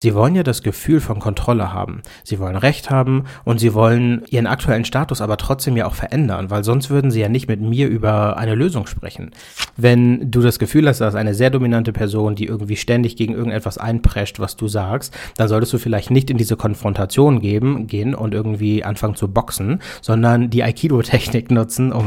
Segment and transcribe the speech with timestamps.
[0.00, 2.02] Sie wollen ja das Gefühl von Kontrolle haben.
[2.22, 6.50] Sie wollen Recht haben und sie wollen ihren aktuellen Status aber trotzdem ja auch verändern,
[6.50, 9.32] weil sonst würden sie ja nicht mit mir über eine Lösung sprechen.
[9.76, 13.76] Wenn du das Gefühl hast, dass eine sehr dominante Person, die irgendwie ständig gegen irgendetwas
[13.76, 18.34] einprescht, was du sagst, dann solltest du vielleicht nicht in diese Konfrontation geben, gehen und
[18.34, 22.06] irgendwie anfangen zu boxen, sondern die Aikido-Technik nutzen, um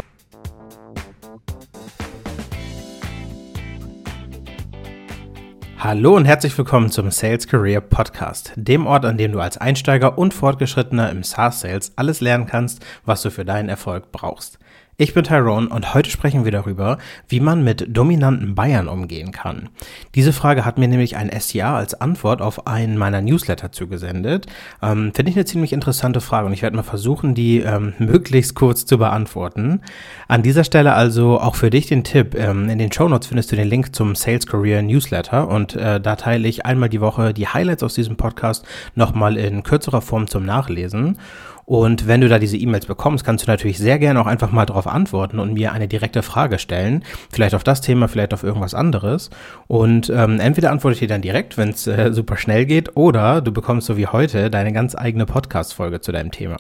[5.84, 10.16] Hallo und herzlich willkommen zum Sales Career Podcast, dem Ort, an dem du als Einsteiger
[10.16, 14.60] und Fortgeschrittener im SaaS Sales alles lernen kannst, was du für deinen Erfolg brauchst.
[15.02, 19.70] Ich bin Tyrone und heute sprechen wir darüber, wie man mit dominanten Bayern umgehen kann.
[20.14, 24.46] Diese Frage hat mir nämlich ein SDA als Antwort auf einen meiner Newsletter zugesendet.
[24.80, 28.54] Ähm, Finde ich eine ziemlich interessante Frage und ich werde mal versuchen, die ähm, möglichst
[28.54, 29.82] kurz zu beantworten.
[30.28, 32.36] An dieser Stelle also auch für dich den Tipp.
[32.36, 36.00] Ähm, in den Show Notes findest du den Link zum Sales Career Newsletter und äh,
[36.00, 40.28] da teile ich einmal die Woche die Highlights aus diesem Podcast nochmal in kürzerer Form
[40.28, 41.18] zum Nachlesen.
[41.66, 44.66] Und wenn du da diese E-Mails bekommst, kannst du natürlich sehr gerne auch einfach mal
[44.66, 47.04] darauf antworten und mir eine direkte Frage stellen.
[47.32, 49.30] Vielleicht auf das Thema, vielleicht auf irgendwas anderes.
[49.68, 53.42] Und ähm, entweder antworte ich dir dann direkt, wenn es äh, super schnell geht, oder
[53.42, 56.58] du bekommst so wie heute deine ganz eigene Podcast-Folge zu deinem Thema.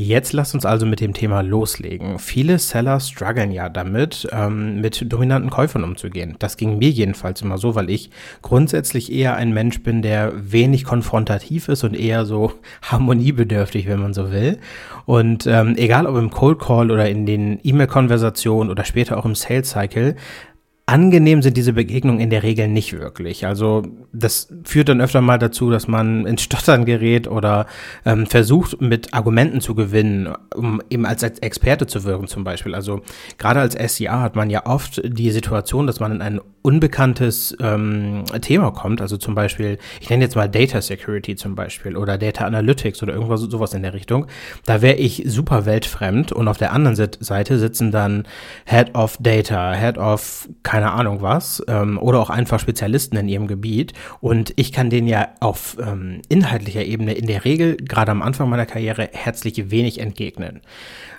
[0.00, 2.20] Jetzt lasst uns also mit dem Thema loslegen.
[2.20, 6.36] Viele Seller strugglen ja damit, ähm, mit dominanten Käufern umzugehen.
[6.38, 8.10] Das ging mir jedenfalls immer so, weil ich
[8.40, 14.14] grundsätzlich eher ein Mensch bin, der wenig konfrontativ ist und eher so harmoniebedürftig, wenn man
[14.14, 14.58] so will.
[15.04, 19.34] Und ähm, egal ob im Cold Call oder in den E-Mail-Konversationen oder später auch im
[19.34, 20.14] Sales Cycle,
[20.88, 23.44] Angenehm sind diese Begegnungen in der Regel nicht wirklich.
[23.44, 23.82] Also
[24.14, 27.66] das führt dann öfter mal dazu, dass man ins Stottern gerät oder
[28.06, 32.74] ähm, versucht, mit Argumenten zu gewinnen, um eben als Experte zu wirken zum Beispiel.
[32.74, 33.02] Also
[33.36, 38.24] gerade als SCA hat man ja oft die Situation, dass man in ein unbekanntes ähm,
[38.42, 39.00] Thema kommt.
[39.00, 43.14] Also zum Beispiel, ich nenne jetzt mal Data Security zum Beispiel oder Data Analytics oder
[43.14, 44.26] irgendwas sowas in der Richtung.
[44.66, 48.24] Da wäre ich super weltfremd und auf der anderen Seite sitzen dann
[48.66, 53.46] Head of Data, Head of keine Ahnung was ähm, oder auch einfach Spezialisten in ihrem
[53.46, 53.94] Gebiet.
[54.20, 58.50] Und ich kann denen ja auf ähm, inhaltlicher Ebene in der Regel, gerade am Anfang
[58.50, 60.60] meiner Karriere, herzlich wenig entgegnen.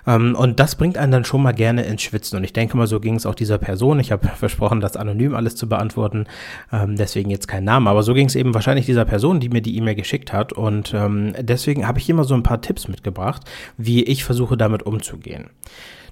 [0.06, 2.36] Ähm, und das bringt einen dann schon mal gerne ins Schwitzen.
[2.36, 4.00] Und ich denke mal, so ging es auch dieser Person.
[4.00, 6.26] Ich habe versprochen, das anonym alles zu beantworten,
[6.72, 7.90] ähm, deswegen jetzt kein Name.
[7.90, 10.52] Aber so ging es eben wahrscheinlich dieser Person, die mir die E-Mail geschickt hat.
[10.52, 13.42] Und ähm, deswegen habe ich immer so ein paar Tipps mitgebracht,
[13.76, 15.50] wie ich versuche, damit umzugehen.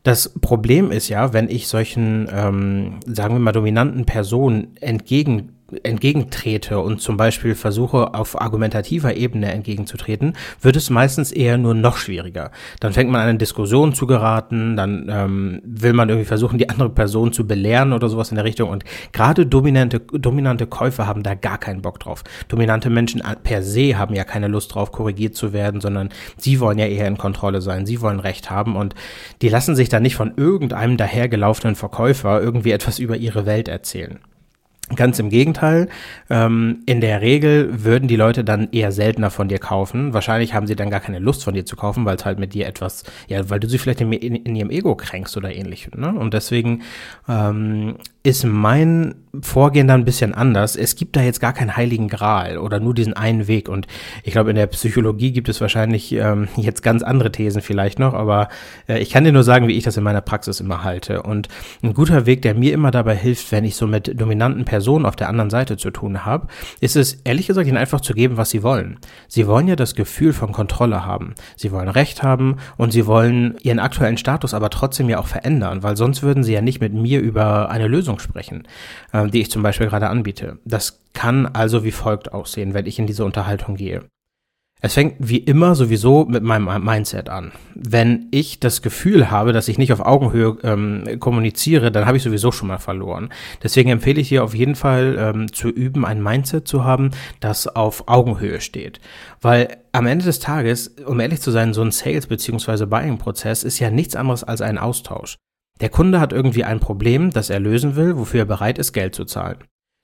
[0.03, 6.79] Das Problem ist ja, wenn ich solchen, ähm, sagen wir mal, dominanten Personen entgegen entgegentrete
[6.81, 12.51] und zum Beispiel versuche auf argumentativer Ebene entgegenzutreten, wird es meistens eher nur noch schwieriger.
[12.81, 16.71] Dann fängt man an eine Diskussion zu geraten, dann ähm, will man irgendwie versuchen, die
[16.71, 18.71] andere Person zu belehren oder sowas in der Richtung.
[18.71, 22.25] Und gerade dominante, dominante Käufer haben da gar keinen Bock drauf.
[22.49, 26.09] Dominante Menschen per se haben ja keine Lust drauf, korrigiert zu werden, sondern
[26.39, 28.95] sie wollen ja eher in Kontrolle sein, sie wollen Recht haben und
[29.43, 34.19] die lassen sich dann nicht von irgendeinem dahergelaufenen Verkäufer irgendwie etwas über ihre Welt erzählen.
[34.95, 35.89] Ganz im Gegenteil.
[36.31, 40.15] Ähm, in der Regel würden die Leute dann eher seltener von dir kaufen.
[40.15, 42.55] Wahrscheinlich haben sie dann gar keine Lust von dir zu kaufen, weil es halt mit
[42.55, 45.91] dir etwas, ja, weil du sie vielleicht in, in, in ihrem Ego kränkst oder ähnlich.
[45.95, 46.15] Ne?
[46.15, 46.83] Und deswegen
[47.29, 47.97] ähm,
[48.29, 50.75] ist mein Vorgehen dann ein bisschen anders.
[50.77, 53.69] Es gibt da jetzt gar keinen heiligen Gral oder nur diesen einen Weg.
[53.69, 53.87] Und
[54.25, 58.15] ich glaube, in der Psychologie gibt es wahrscheinlich ähm, jetzt ganz andere Thesen vielleicht noch,
[58.15, 58.49] aber
[58.89, 61.23] äh, ich kann dir nur sagen, wie ich das in meiner Praxis immer halte.
[61.23, 61.49] Und
[61.83, 65.17] ein guter Weg, der mir immer dabei hilft, wenn ich so mit dominanten Personen auf
[65.17, 66.49] der anderen Seite zu tun habe,
[66.81, 68.99] ist es, ehrlich gesagt, ihnen einfach zu geben, was sie wollen.
[69.29, 71.35] Sie wollen ja das Gefühl von Kontrolle haben.
[71.57, 75.83] Sie wollen Recht haben und sie wollen ihren aktuellen Status aber trotzdem ja auch verändern,
[75.83, 78.69] weil sonst würden sie ja nicht mit mir über eine Lösung Lösung sprechen,
[79.13, 80.59] äh, die ich zum Beispiel gerade anbiete.
[80.65, 84.05] Das kann also wie folgt aussehen, wenn ich in diese Unterhaltung gehe.
[84.81, 87.51] Es fängt wie immer sowieso mit meinem Mindset an.
[87.75, 92.23] Wenn ich das Gefühl habe, dass ich nicht auf Augenhöhe ähm, kommuniziere, dann habe ich
[92.23, 93.31] sowieso schon mal verloren.
[93.61, 97.67] Deswegen empfehle ich dir auf jeden Fall ähm, zu üben, ein Mindset zu haben, das
[97.67, 99.01] auf Augenhöhe steht.
[99.41, 102.87] Weil am Ende des Tages, um ehrlich zu sein, so ein Sales- bzw.
[102.87, 105.39] Buying-Prozess ist ja nichts anderes als ein Austausch.
[105.81, 109.15] Der Kunde hat irgendwie ein Problem, das er lösen will, wofür er bereit ist, Geld
[109.15, 109.59] zu zahlen.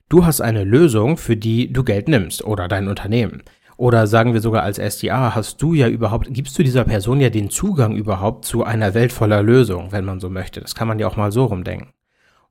[0.07, 3.43] Du hast eine Lösung, für die du Geld nimmst oder dein Unternehmen.
[3.77, 7.29] Oder sagen wir sogar als SDA, hast du ja überhaupt, gibst du dieser Person ja
[7.29, 10.61] den Zugang überhaupt zu einer Welt voller Lösungen, wenn man so möchte.
[10.61, 11.89] Das kann man ja auch mal so rumdenken.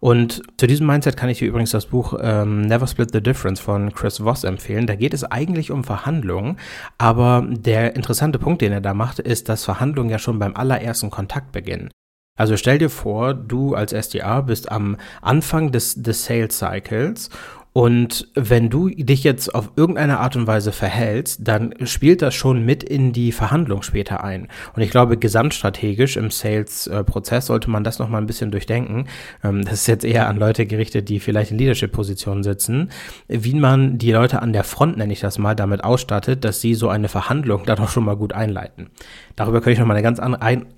[0.00, 3.58] Und zu diesem Mindset kann ich dir übrigens das Buch ähm, Never Split the Difference
[3.58, 4.86] von Chris Voss empfehlen.
[4.86, 6.58] Da geht es eigentlich um Verhandlungen,
[6.98, 11.08] aber der interessante Punkt, den er da macht, ist, dass Verhandlungen ja schon beim allerersten
[11.08, 11.88] Kontakt beginnen.
[12.36, 17.30] Also stell dir vor, du als SDA bist am Anfang des, des Sales Cycles
[17.76, 22.64] Und wenn du dich jetzt auf irgendeine Art und Weise verhältst, dann spielt das schon
[22.64, 24.46] mit in die Verhandlung später ein.
[24.76, 29.08] Und ich glaube, gesamtstrategisch im Sales-Prozess sollte man das nochmal ein bisschen durchdenken.
[29.42, 32.92] Ähm, das ist jetzt eher an Leute gerichtet, die vielleicht in Leadership-Positionen sitzen,
[33.26, 36.74] wie man die Leute an der Front, nenne ich das mal, damit ausstattet, dass sie
[36.74, 38.90] so eine Verhandlung dann auch schon mal gut einleiten.
[39.34, 40.20] Darüber könnte ich nochmal eine ganz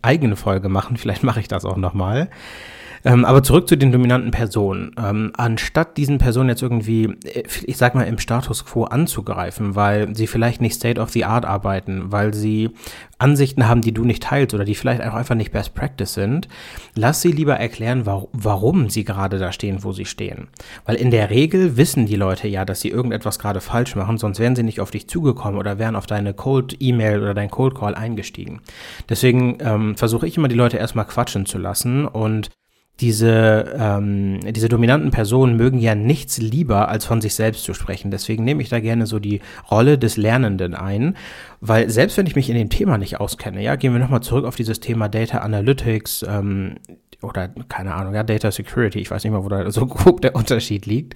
[0.01, 0.97] eigene Folge machen.
[0.97, 2.31] Vielleicht mache ich das auch nochmal.
[3.07, 4.91] Ähm, aber zurück zu den dominanten Personen.
[4.99, 10.15] Ähm, anstatt diesen Personen jetzt irgendwie, äh, ich sag mal, im Status quo anzugreifen, weil
[10.17, 12.71] sie vielleicht nicht State of the Art arbeiten, weil sie
[13.19, 16.49] Ansichten haben, die du nicht teilst oder die vielleicht auch einfach nicht Best Practice sind,
[16.97, 20.49] lass sie lieber erklären, warum sie gerade da stehen, wo sie stehen.
[20.85, 24.41] Weil in der Regel wissen die Leute ja, dass sie irgendetwas gerade falsch machen, sonst
[24.41, 27.77] wären sie nicht auf dich zugekommen oder wären auf deine Cold E-Mail oder dein Cold
[27.77, 28.63] Call eingestiegen.
[29.09, 32.51] Deswegen ähm, versuche ich immer die Leute erstmal quatschen zu lassen und
[33.01, 38.11] diese, ähm, diese dominanten Personen mögen ja nichts lieber, als von sich selbst zu sprechen.
[38.11, 39.41] Deswegen nehme ich da gerne so die
[39.71, 41.17] Rolle des Lernenden ein,
[41.61, 44.47] weil selbst wenn ich mich in dem Thema nicht auskenne, ja, gehen wir nochmal zurück
[44.47, 46.77] auf dieses Thema Data Analytics, ähm,
[47.23, 50.35] oder keine Ahnung, ja, Data Security, ich weiß nicht mal, wo da so grob der
[50.35, 51.15] Unterschied liegt.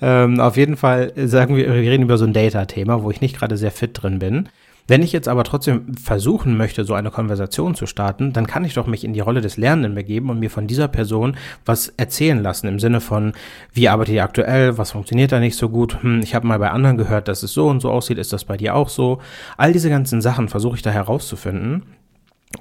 [0.00, 3.36] Ähm, auf jeden Fall sagen wir, wir reden über so ein Data-Thema, wo ich nicht
[3.36, 4.48] gerade sehr fit drin bin.
[4.90, 8.74] Wenn ich jetzt aber trotzdem versuchen möchte, so eine Konversation zu starten, dann kann ich
[8.74, 12.42] doch mich in die Rolle des Lernenden begeben und mir von dieser Person was erzählen
[12.42, 13.34] lassen im Sinne von,
[13.72, 16.72] wie arbeitet ihr aktuell, was funktioniert da nicht so gut, hm, ich habe mal bei
[16.72, 19.20] anderen gehört, dass es so und so aussieht, ist das bei dir auch so?
[19.56, 21.84] All diese ganzen Sachen versuche ich da herauszufinden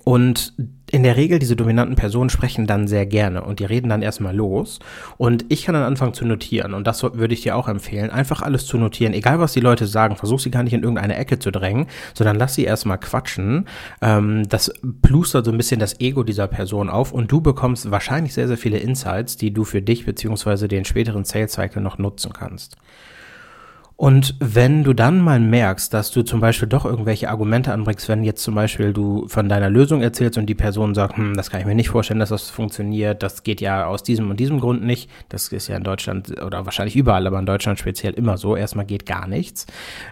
[0.04, 0.54] und
[0.92, 4.36] in der Regel, diese dominanten Personen sprechen dann sehr gerne und die reden dann erstmal
[4.36, 4.80] los.
[5.18, 6.74] Und ich kann dann anfangen zu notieren.
[6.74, 9.14] Und das würde ich dir auch empfehlen, einfach alles zu notieren.
[9.14, 12.38] Egal, was die Leute sagen, versuch sie gar nicht in irgendeine Ecke zu drängen, sondern
[12.38, 13.68] lass sie erstmal quatschen.
[14.02, 14.72] Ähm, das
[15.02, 18.58] plustert so ein bisschen das Ego dieser Person auf und du bekommst wahrscheinlich sehr, sehr
[18.58, 22.78] viele Insights, die du für dich beziehungsweise den späteren Sales Cycle noch nutzen kannst.
[24.00, 28.24] Und wenn du dann mal merkst, dass du zum Beispiel doch irgendwelche Argumente anbringst, wenn
[28.24, 31.60] jetzt zum Beispiel du von deiner Lösung erzählst und die Person sagt, hm, das kann
[31.60, 34.86] ich mir nicht vorstellen, dass das funktioniert, das geht ja aus diesem und diesem Grund
[34.86, 35.10] nicht.
[35.28, 38.56] Das ist ja in Deutschland oder wahrscheinlich überall, aber in Deutschland speziell immer so.
[38.56, 39.68] Erstmal geht gar nichts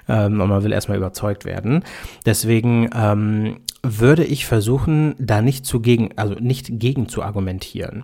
[0.09, 1.85] ähm, und man will erstmal überzeugt werden.
[2.25, 8.03] Deswegen ähm, würde ich versuchen, da nicht zu gegen, also nicht gegen zu argumentieren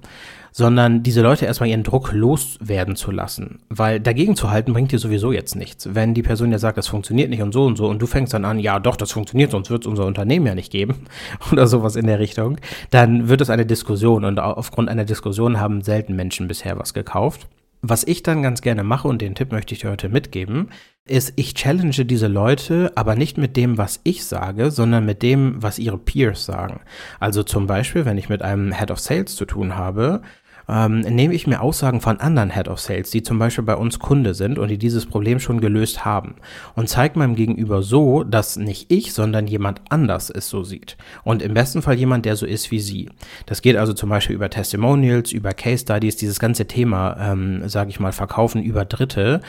[0.54, 3.60] sondern diese Leute erstmal ihren Druck loswerden zu lassen.
[3.70, 5.90] Weil dagegen zu halten bringt dir sowieso jetzt nichts.
[5.94, 8.34] Wenn die Person ja sagt, das funktioniert nicht und so und so und du fängst
[8.34, 11.06] dann an, ja doch, das funktioniert, sonst wird es unser Unternehmen ja nicht geben
[11.52, 12.58] oder sowas in der Richtung,
[12.92, 17.48] dann wird es eine Diskussion und aufgrund einer Diskussion haben selten Menschen bisher was gekauft.
[17.86, 20.70] Was ich dann ganz gerne mache, und den Tipp möchte ich dir heute mitgeben,
[21.06, 25.62] ist, ich challenge diese Leute, aber nicht mit dem, was ich sage, sondern mit dem,
[25.62, 26.80] was ihre Peers sagen.
[27.20, 30.22] Also zum Beispiel, wenn ich mit einem Head of Sales zu tun habe,
[30.68, 34.00] ähm, nehme ich mir Aussagen von anderen Head of Sales, die zum Beispiel bei uns
[34.00, 36.36] Kunde sind und die dieses Problem schon gelöst haben
[36.75, 40.98] und zeige meinem Gegenüber so, dass nicht ich, sondern jemand anders es so sieht.
[41.24, 43.10] Und im besten Fall jemand, der so ist wie sie.
[43.45, 47.89] Das geht also zum Beispiel über Testimonials, über Case Studies, dieses ganze Thema, ähm, sage
[47.89, 49.42] ich mal, Verkaufen über Dritte,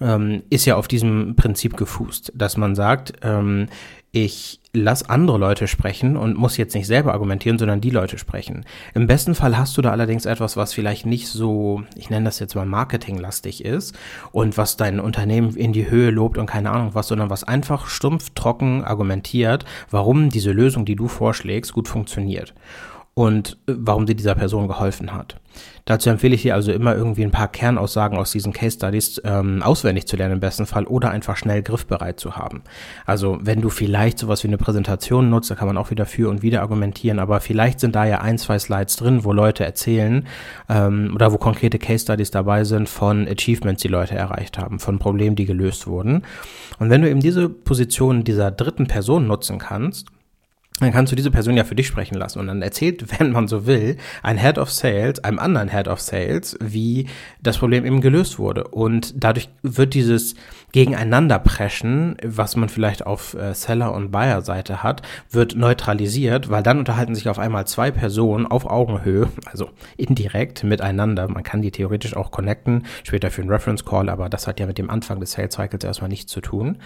[0.00, 3.66] ähm, ist ja auf diesem Prinzip gefußt, dass man sagt, ähm,
[4.12, 8.64] ich lass andere Leute sprechen und muss jetzt nicht selber argumentieren, sondern die Leute sprechen.
[8.94, 12.38] Im besten Fall hast du da allerdings etwas, was vielleicht nicht so, ich nenne das
[12.38, 13.94] jetzt mal marketinglastig ist
[14.32, 17.86] und was dein Unternehmen in die Höhe lobt und keine Ahnung was, sondern was einfach
[17.86, 22.54] stumpf, trocken argumentiert, warum diese Lösung, die du vorschlägst, gut funktioniert
[23.14, 25.36] und äh, warum sie dieser Person geholfen hat.
[25.84, 29.62] Dazu empfehle ich dir also immer irgendwie ein paar Kernaussagen aus diesen Case Studies ähm,
[29.62, 32.62] auswendig zu lernen im besten Fall oder einfach schnell griffbereit zu haben.
[33.04, 36.30] Also wenn du vielleicht sowas wie eine Präsentation nutzt, da kann man auch wieder für
[36.30, 40.26] und wieder argumentieren, aber vielleicht sind da ja ein, zwei Slides drin, wo Leute erzählen
[40.68, 44.98] ähm, oder wo konkrete Case Studies dabei sind von Achievements, die Leute erreicht haben, von
[44.98, 46.22] Problemen, die gelöst wurden.
[46.78, 50.06] Und wenn du eben diese Position dieser dritten Person nutzen kannst,
[50.82, 53.48] dann kannst du diese Person ja für dich sprechen lassen und dann erzählt, wenn man
[53.48, 57.06] so will, ein Head of Sales einem anderen Head of Sales, wie
[57.42, 58.68] das Problem eben gelöst wurde.
[58.68, 60.34] Und dadurch wird dieses
[60.72, 67.14] Gegeneinanderpreschen, was man vielleicht auf äh, Seller- und Buyer-Seite hat, wird neutralisiert, weil dann unterhalten
[67.14, 71.28] sich auf einmal zwei Personen auf Augenhöhe, also indirekt miteinander.
[71.28, 74.66] Man kann die theoretisch auch connecten, später für einen Reference Call, aber das hat ja
[74.66, 76.78] mit dem Anfang des Sales Cycles erstmal nichts zu tun.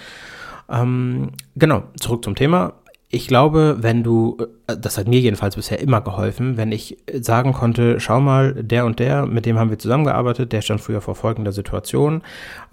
[0.68, 2.74] Ähm, genau, zurück zum Thema
[3.16, 8.00] ich glaube, wenn du das hat mir jedenfalls bisher immer geholfen, wenn ich sagen konnte,
[8.00, 11.52] schau mal, der und der, mit dem haben wir zusammengearbeitet, der stand früher vor folgender
[11.52, 12.23] Situation,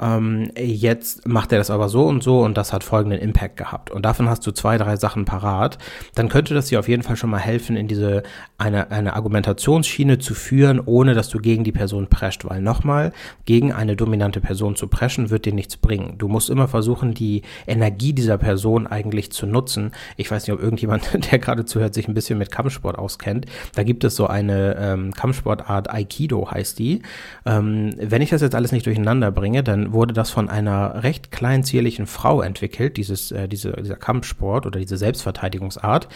[0.02, 3.92] ähm, jetzt macht er das aber so und so und das hat folgenden Impact gehabt.
[3.92, 5.78] Und davon hast du zwei, drei Sachen parat,
[6.16, 8.24] dann könnte das dir auf jeden Fall schon mal helfen, in diese
[8.58, 12.46] eine, eine Argumentationsschiene zu führen, ohne dass du gegen die Person prescht.
[12.46, 13.12] Weil nochmal,
[13.46, 16.16] gegen eine dominante Person zu preschen, wird dir nichts bringen.
[16.18, 19.92] Du musst immer versuchen, die Energie dieser Person eigentlich zu nutzen.
[20.18, 23.46] Ich weiß nicht, ob irgendjemand, der gerade zuhört, sich ein bisschen mit Kampfsport auskennt.
[23.76, 27.02] Da gibt es so eine ähm, Kampfsportart, Aikido heißt die.
[27.46, 31.32] Ähm, wenn ich das jetzt alles nicht durcheinander bringe, dann wurde das von einer recht
[31.32, 36.08] kleinzierlichen Frau entwickelt, dieses, äh, diese, dieser Kampfsport oder diese Selbstverteidigungsart,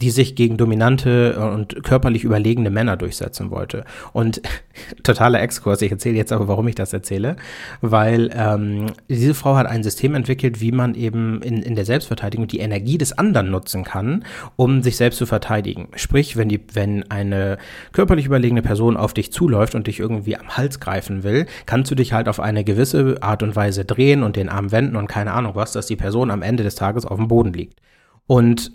[0.00, 3.84] die sich gegen dominante und körperlich überlegene Männer durchsetzen wollte.
[4.12, 4.42] Und
[5.02, 7.36] totaler Exkurs, ich erzähle jetzt aber, warum ich das erzähle,
[7.80, 12.46] weil ähm, diese Frau hat ein System entwickelt, wie man eben in, in der Selbstverteidigung
[12.46, 14.24] die Energie des anderen nutzen kann,
[14.56, 15.88] um sich selbst zu verteidigen.
[15.96, 17.58] Sprich, wenn die, wenn eine
[17.92, 21.94] körperlich überlegene Person auf dich zuläuft und dich irgendwie am Hals greifen will, kannst du
[21.94, 25.32] dich halt auf eine gewisse Art und Weise drehen und den Arm wenden und keine
[25.32, 27.80] Ahnung was, dass die Person am Ende des Tages auf dem Boden liegt.
[28.26, 28.72] Und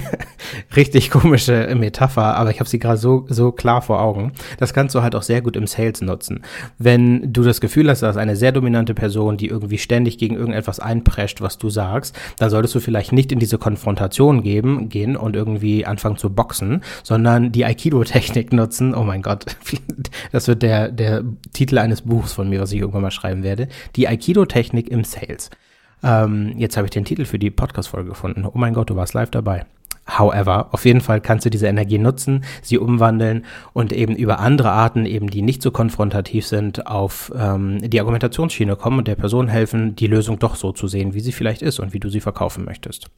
[0.76, 4.32] richtig komische Metapher, aber ich habe sie gerade so, so klar vor Augen.
[4.58, 6.42] Das kannst du halt auch sehr gut im Sales nutzen.
[6.78, 10.80] Wenn du das Gefühl hast, dass eine sehr dominante Person, die irgendwie ständig gegen irgendetwas
[10.80, 15.36] einprescht, was du sagst, dann solltest du vielleicht nicht in diese Konfrontation geben, gehen und
[15.36, 18.94] irgendwie anfangen zu boxen, sondern die Aikido-Technik nutzen.
[18.94, 19.44] Oh mein Gott,
[20.32, 23.68] das wird der, der Titel eines Buchs von mir, was ich irgendwann mal schreiben werde.
[23.96, 25.50] Die Aikido-Technik im Sales.
[26.02, 28.44] Ähm, jetzt habe ich den Titel für die Podcast-Folge gefunden.
[28.44, 29.66] Oh mein Gott, du warst live dabei.
[30.06, 34.70] However, auf jeden Fall kannst du diese Energie nutzen, sie umwandeln und eben über andere
[34.70, 39.48] Arten, eben die nicht so konfrontativ sind, auf ähm, die Argumentationsschiene kommen und der Person
[39.48, 42.20] helfen, die Lösung doch so zu sehen, wie sie vielleicht ist und wie du sie
[42.20, 43.10] verkaufen möchtest.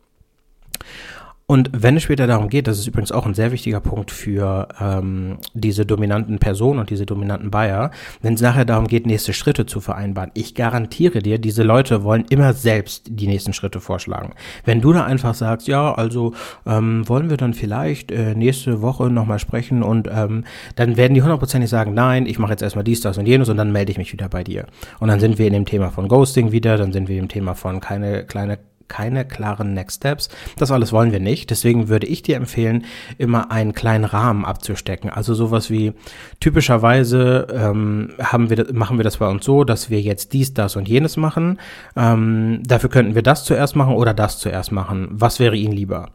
[1.47, 4.67] Und wenn es später darum geht, das ist übrigens auch ein sehr wichtiger Punkt für
[4.81, 7.91] ähm, diese dominanten Personen und diese dominanten Buyer,
[8.23, 10.31] wenn es nachher darum geht, nächste Schritte zu vereinbaren.
[10.33, 14.33] Ich garantiere dir, diese Leute wollen immer selbst die nächsten Schritte vorschlagen.
[14.65, 16.33] Wenn du da einfach sagst, ja, also
[16.65, 20.45] ähm, wollen wir dann vielleicht äh, nächste Woche nochmal sprechen und ähm,
[20.77, 23.59] dann werden die hundertprozentig sagen, nein, ich mache jetzt erstmal dies, das und jenes und
[23.59, 24.65] dann melde ich mich wieder bei dir.
[24.99, 27.55] Und dann sind wir in dem Thema von Ghosting wieder, dann sind wir im Thema
[27.55, 30.29] von keine kleine keine klaren Next Steps.
[30.57, 31.51] Das alles wollen wir nicht.
[31.51, 32.85] Deswegen würde ich dir empfehlen,
[33.19, 35.11] immer einen kleinen Rahmen abzustecken.
[35.11, 35.93] Also sowas wie
[36.41, 40.77] typischerweise ähm, haben wir, machen wir das bei uns so, dass wir jetzt dies, das
[40.77, 41.59] und jenes machen.
[41.97, 45.09] Ähm, dafür könnten wir das zuerst machen oder das zuerst machen.
[45.11, 46.11] Was wäre Ihnen lieber?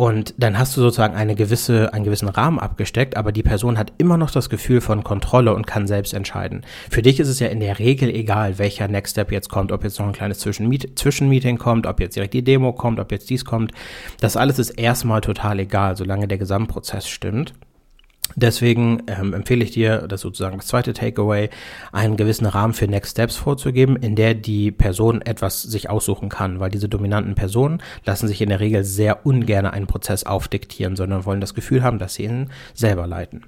[0.00, 3.92] Und dann hast du sozusagen eine gewisse, einen gewissen Rahmen abgesteckt, aber die Person hat
[3.98, 6.62] immer noch das Gefühl von Kontrolle und kann selbst entscheiden.
[6.88, 9.82] Für dich ist es ja in der Regel egal, welcher Next Step jetzt kommt, ob
[9.82, 13.44] jetzt noch ein kleines Zwischenmeeting kommt, ob jetzt direkt die Demo kommt, ob jetzt dies
[13.44, 13.72] kommt.
[14.20, 17.54] Das alles ist erstmal total egal, solange der Gesamtprozess stimmt.
[18.40, 21.50] Deswegen ähm, empfehle ich dir, das sozusagen das zweite Takeaway,
[21.90, 26.60] einen gewissen Rahmen für Next Steps vorzugeben, in der die Person etwas sich aussuchen kann,
[26.60, 31.24] weil diese dominanten Personen lassen sich in der Regel sehr ungern einen Prozess aufdiktieren, sondern
[31.24, 33.42] wollen das Gefühl haben, dass sie ihn selber leiten.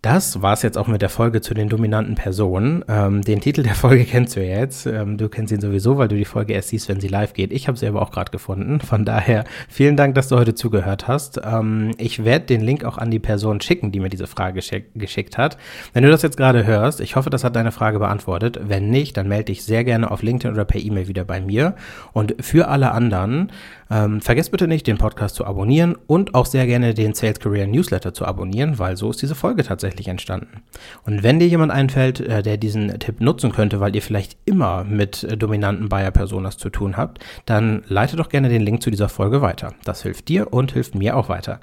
[0.00, 2.84] Das war's jetzt auch mit der Folge zu den dominanten Personen.
[2.88, 4.86] Ähm, den Titel der Folge kennst du jetzt.
[4.86, 7.52] Ähm, du kennst ihn sowieso, weil du die Folge erst siehst, wenn sie live geht.
[7.52, 8.78] Ich habe sie aber auch gerade gefunden.
[8.78, 11.40] Von daher vielen Dank, dass du heute zugehört hast.
[11.44, 14.86] Ähm, ich werde den Link auch an die Person schicken, die mir diese Frage geschick
[14.94, 15.58] geschickt hat.
[15.92, 18.60] Wenn du das jetzt gerade hörst, ich hoffe, das hat deine Frage beantwortet.
[18.62, 21.74] Wenn nicht, dann melde dich sehr gerne auf LinkedIn oder per E-Mail wieder bei mir.
[22.12, 23.50] Und für alle anderen,
[23.90, 27.66] ähm, vergesst bitte nicht, den Podcast zu abonnieren und auch sehr gerne den Sales Career
[27.66, 30.62] Newsletter zu abonnieren, weil so ist diese Folge tatsächlich entstanden.
[31.04, 34.84] Und wenn dir jemand einfällt, äh, der diesen Tipp nutzen könnte, weil ihr vielleicht immer
[34.84, 39.08] mit äh, dominanten Buyer-Personas zu tun habt, dann leite doch gerne den Link zu dieser
[39.08, 39.74] Folge weiter.
[39.84, 41.60] Das hilft dir und hilft mir auch weiter.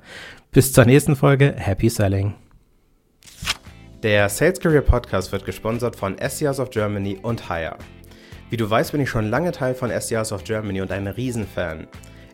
[0.51, 1.53] Bis zur nächsten Folge.
[1.57, 2.33] Happy Selling!
[4.03, 7.77] Der Sales Career Podcast wird gesponsert von SCRs of Germany und Hire.
[8.49, 11.87] Wie du weißt, bin ich schon lange Teil von SCRs of Germany und ein Riesenfan.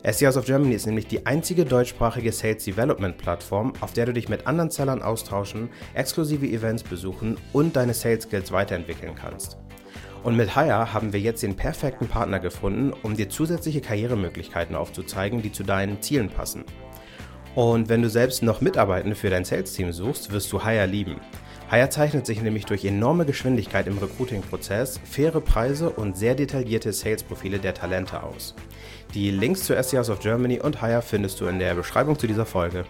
[0.04, 4.28] SEOs of Germany ist nämlich die einzige deutschsprachige Sales Development Plattform, auf der du dich
[4.28, 9.58] mit anderen Sellern austauschen, exklusive Events besuchen und deine Sales Skills weiterentwickeln kannst.
[10.24, 15.40] Und mit Hire haben wir jetzt den perfekten Partner gefunden, um dir zusätzliche Karrieremöglichkeiten aufzuzeigen,
[15.40, 16.64] die zu deinen Zielen passen.
[17.54, 21.20] Und wenn du selbst noch Mitarbeitende für dein Sales-Team suchst, wirst du Hire lieben.
[21.70, 27.60] Hire zeichnet sich nämlich durch enorme Geschwindigkeit im Recruiting-Prozess, faire Preise und sehr detaillierte Sales-Profile
[27.60, 28.56] der Talente aus.
[29.14, 32.46] Die Links zu SCRs of Germany und Hire findest du in der Beschreibung zu dieser
[32.46, 32.86] Folge.